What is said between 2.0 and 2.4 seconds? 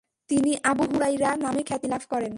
করেন।